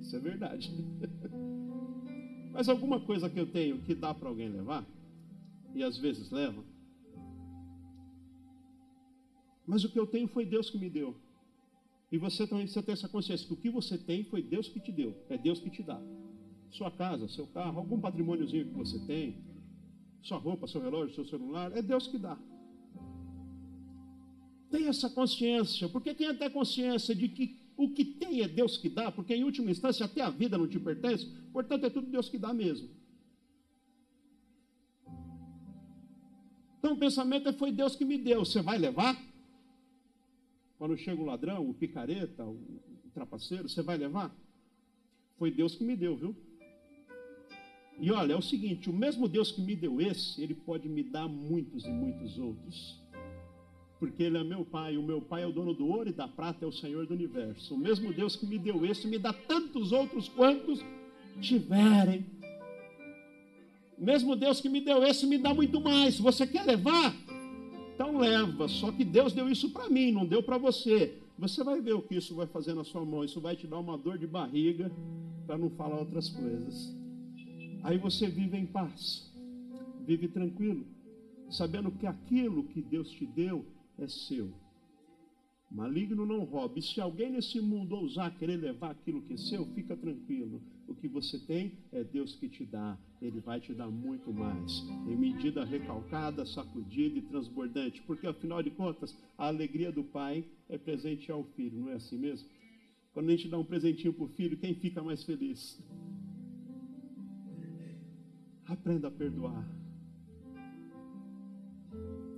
[0.00, 0.72] Isso é verdade.
[2.52, 4.84] mas alguma coisa que eu tenho que dá para alguém levar,
[5.72, 6.64] e às vezes leva.
[9.64, 11.25] Mas o que eu tenho foi Deus que me deu.
[12.10, 14.80] E você também precisa ter essa consciência que o que você tem foi Deus que
[14.80, 16.00] te deu, é Deus que te dá.
[16.70, 19.44] Sua casa, seu carro, algum patrimôniozinho que você tem,
[20.22, 22.38] sua roupa, seu relógio, seu celular, é Deus que dá.
[24.70, 28.88] Tenha essa consciência, porque tem a consciência de que o que tem é Deus que
[28.88, 32.28] dá, porque em última instância até a vida não te pertence, portanto é tudo Deus
[32.28, 32.88] que dá mesmo.
[36.78, 39.20] Então o pensamento é: foi Deus que me deu, você vai levar?
[40.78, 42.58] Quando chega o ladrão, o picareta, o
[43.14, 44.34] trapaceiro, você vai levar?
[45.38, 46.36] Foi Deus que me deu, viu?
[47.98, 51.02] E olha, é o seguinte: o mesmo Deus que me deu esse, ele pode me
[51.02, 53.00] dar muitos e muitos outros.
[53.98, 56.28] Porque ele é meu pai, o meu pai é o dono do ouro e da
[56.28, 57.74] prata, é o Senhor do universo.
[57.74, 60.84] O mesmo Deus que me deu esse, me dá tantos outros quantos
[61.40, 62.26] tiverem.
[63.96, 66.18] O mesmo Deus que me deu esse, me dá muito mais.
[66.18, 67.14] Você quer levar?
[67.96, 71.18] Então leva, só que Deus deu isso para mim, não deu para você.
[71.38, 73.24] Você vai ver o que isso vai fazer na sua mão.
[73.24, 74.92] Isso vai te dar uma dor de barriga,
[75.46, 76.94] para não falar outras coisas.
[77.82, 79.32] Aí você vive em paz,
[80.04, 80.84] vive tranquilo,
[81.48, 83.64] sabendo que aquilo que Deus te deu
[83.98, 84.52] é seu.
[85.70, 86.78] Maligno não rouba.
[86.78, 90.62] E se alguém nesse mundo ousar querer levar aquilo que é seu, fica tranquilo.
[90.86, 92.96] O que você tem é Deus que te dá.
[93.20, 94.84] Ele vai te dar muito mais.
[95.08, 98.02] Em medida recalcada, sacudida e transbordante.
[98.02, 102.16] Porque afinal de contas, a alegria do pai é presente ao filho, não é assim
[102.16, 102.48] mesmo?
[103.12, 105.82] Quando a gente dá um presentinho para o filho, quem fica mais feliz?
[108.66, 109.66] Aprenda a perdoar.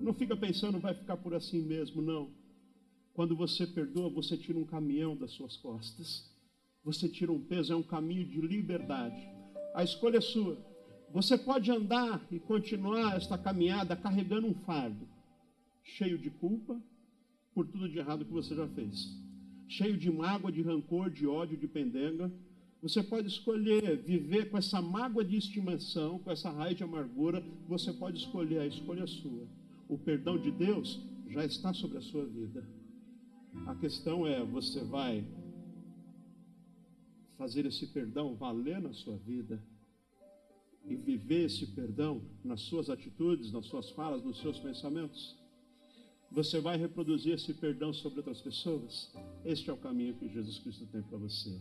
[0.01, 2.38] Não fica pensando, vai ficar por assim mesmo, não.
[3.19, 6.31] Quando você perdoa, você tira um caminhão das suas costas.
[6.85, 9.21] Você tira um peso, é um caminho de liberdade.
[9.75, 10.57] A escolha é sua.
[11.13, 15.05] Você pode andar e continuar esta caminhada carregando um fardo,
[15.83, 16.81] cheio de culpa
[17.53, 19.13] por tudo de errado que você já fez,
[19.67, 22.31] cheio de mágoa, de rancor, de ódio, de pendenga.
[22.81, 27.45] Você pode escolher viver com essa mágoa de estimação, com essa raiz de amargura.
[27.67, 29.45] Você pode escolher, a escolha é sua.
[29.89, 32.78] O perdão de Deus já está sobre a sua vida.
[33.67, 35.27] A questão é: você vai
[37.37, 39.63] fazer esse perdão valer na sua vida
[40.85, 45.37] e viver esse perdão nas suas atitudes, nas suas falas, nos seus pensamentos?
[46.31, 49.15] Você vai reproduzir esse perdão sobre outras pessoas?
[49.45, 51.59] Este é o caminho que Jesus Cristo tem para você.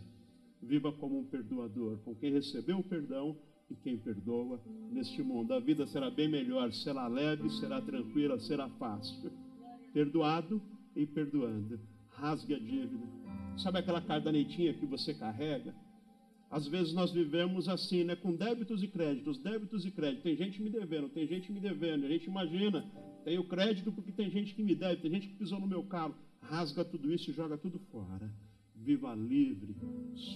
[0.62, 3.36] Viva como um perdoador, com quem recebeu o perdão
[3.70, 4.60] e quem perdoa
[4.90, 5.54] neste mundo.
[5.54, 9.30] A vida será bem melhor, será leve, será tranquila, será fácil.
[9.92, 10.60] Perdoado
[10.98, 11.78] e perdoando.
[12.08, 13.06] Rasgue a dívida.
[13.56, 15.72] Sabe aquela cardanetinha que você carrega?
[16.50, 18.16] Às vezes nós vivemos assim, né?
[18.16, 20.24] Com débitos e créditos, débitos e créditos.
[20.24, 22.04] Tem gente me devendo, tem gente me devendo.
[22.04, 22.84] A gente imagina,
[23.24, 26.14] tenho crédito porque tem gente que me deve, tem gente que pisou no meu carro.
[26.42, 28.28] Rasga tudo isso e joga tudo fora.
[28.74, 29.76] Viva livre,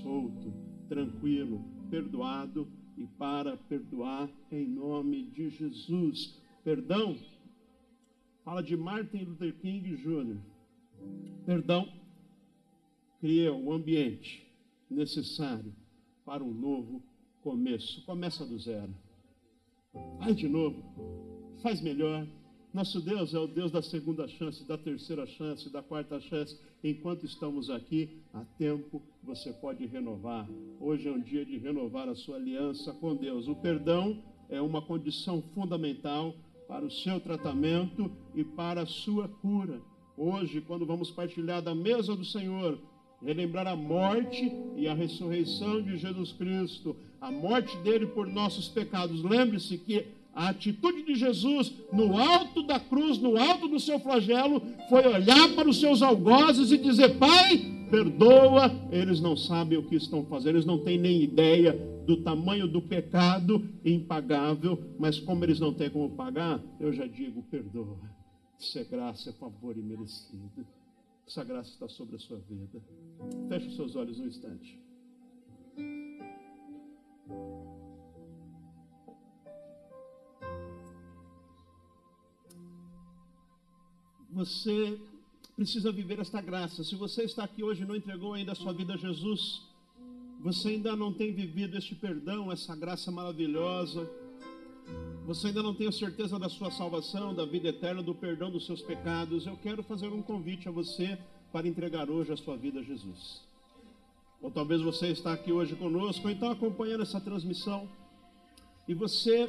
[0.02, 0.52] solto,
[0.88, 6.40] tranquilo, perdoado e para perdoar em nome de Jesus.
[6.62, 7.16] Perdão
[8.44, 10.36] Fala de Martin Luther King Jr.
[11.44, 11.88] Perdão
[13.20, 14.46] cria o ambiente
[14.90, 15.72] necessário
[16.24, 17.02] para um novo
[17.42, 18.04] começo.
[18.04, 18.94] Começa do zero.
[20.18, 20.82] Vai de novo.
[21.62, 22.26] Faz melhor.
[22.72, 26.58] Nosso Deus é o Deus da segunda chance, da terceira chance, da quarta chance.
[26.82, 30.48] Enquanto estamos aqui, há tempo você pode renovar.
[30.80, 33.46] Hoje é um dia de renovar a sua aliança com Deus.
[33.46, 36.34] O perdão é uma condição fundamental
[36.66, 39.80] para o seu tratamento e para a sua cura.
[40.16, 42.78] Hoje, quando vamos partilhar da mesa do Senhor,
[43.24, 49.22] relembrar a morte e a ressurreição de Jesus Cristo, a morte dele por nossos pecados.
[49.22, 54.62] Lembre-se que a atitude de Jesus no alto da cruz, no alto do seu flagelo,
[54.88, 57.58] foi olhar para os seus algozes e dizer: Pai,
[57.90, 61.72] perdoa, eles não sabem o que estão fazendo, eles não têm nem ideia
[62.06, 67.42] do tamanho do pecado impagável, mas como eles não têm como pagar, eu já digo:
[67.50, 68.21] perdoa.
[68.62, 70.64] Isso é graça, é favor imerecido.
[71.26, 72.80] Essa graça está sobre a sua vida.
[73.48, 74.80] Feche os seus olhos um instante.
[84.30, 84.96] Você
[85.56, 86.84] precisa viver esta graça.
[86.84, 89.60] Se você está aqui hoje e não entregou ainda a sua vida a Jesus,
[90.38, 94.08] você ainda não tem vivido este perdão, essa graça maravilhosa.
[95.26, 98.66] Você ainda não tem a certeza da sua salvação, da vida eterna, do perdão dos
[98.66, 99.46] seus pecados.
[99.46, 101.18] Eu quero fazer um convite a você
[101.52, 103.40] para entregar hoje a sua vida a Jesus.
[104.40, 107.88] Ou talvez você está aqui hoje conosco, ou então acompanhando essa transmissão,
[108.88, 109.48] e você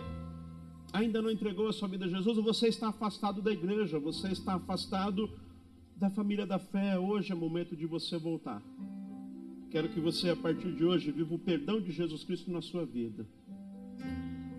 [0.92, 4.28] ainda não entregou a sua vida a Jesus, ou você está afastado da igreja, você
[4.32, 5.28] está afastado
[5.96, 8.62] da família da fé, hoje é momento de você voltar.
[9.72, 12.86] Quero que você, a partir de hoje, viva o perdão de Jesus Cristo na sua
[12.86, 13.26] vida.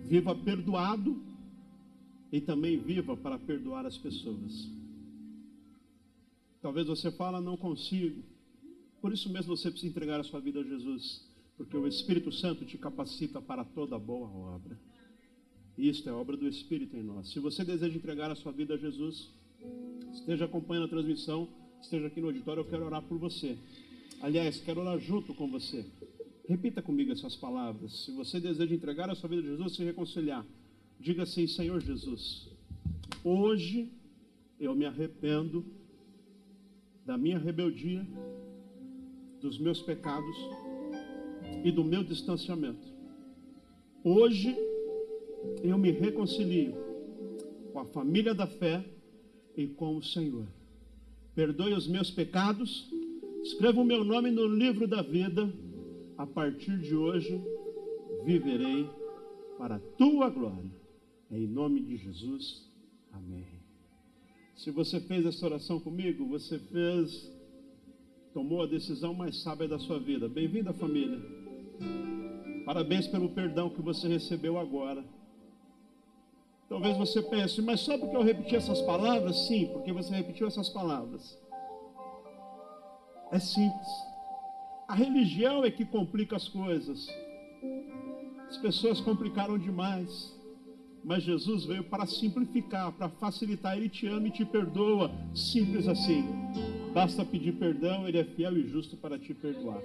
[0.06, 1.22] Viva perdoado
[2.30, 4.68] e também viva para perdoar as pessoas.
[6.60, 8.22] Talvez você fala, não consigo.
[9.00, 11.22] Por isso mesmo você precisa entregar a sua vida a Jesus,
[11.56, 14.78] porque o Espírito Santo te capacita para toda boa obra.
[15.76, 17.30] Isto é obra do Espírito em nós.
[17.30, 19.30] Se você deseja entregar a sua vida a Jesus,
[20.12, 21.48] esteja acompanhando a transmissão,
[21.80, 23.58] esteja aqui no auditório, eu quero orar por você.
[24.22, 25.84] Aliás, quero orar junto com você.
[26.46, 28.04] Repita comigo essas palavras.
[28.04, 30.44] Se você deseja entregar a sua vida a Jesus, se reconciliar,
[31.00, 32.50] diga assim: Senhor Jesus,
[33.24, 33.90] hoje
[34.60, 35.64] eu me arrependo
[37.04, 38.06] da minha rebeldia,
[39.40, 40.36] dos meus pecados
[41.64, 42.92] e do meu distanciamento.
[44.02, 44.54] Hoje
[45.62, 46.74] eu me reconcilio
[47.72, 48.84] com a família da fé
[49.56, 50.46] e com o Senhor.
[51.34, 52.86] Perdoe os meus pecados,
[53.42, 55.50] escreva o meu nome no livro da vida.
[56.16, 57.42] A partir de hoje,
[58.24, 58.88] viverei
[59.58, 60.70] para a tua glória.
[61.30, 62.70] Em nome de Jesus.
[63.12, 63.44] Amém.
[64.54, 67.30] Se você fez essa oração comigo, você fez,
[68.32, 70.28] tomou a decisão mais sábia da sua vida.
[70.28, 71.20] Bem-vinda, família.
[72.64, 75.04] Parabéns pelo perdão que você recebeu agora.
[76.68, 79.46] Talvez você pense, mas só porque eu repeti essas palavras?
[79.48, 81.36] Sim, porque você repetiu essas palavras.
[83.32, 84.13] É simples.
[84.86, 87.08] A religião é que complica as coisas.
[88.48, 90.32] As pessoas complicaram demais.
[91.02, 93.76] Mas Jesus veio para simplificar, para facilitar.
[93.76, 95.10] Ele te ama e te perdoa.
[95.34, 96.24] Simples assim.
[96.92, 99.82] Basta pedir perdão, Ele é fiel e justo para te perdoar.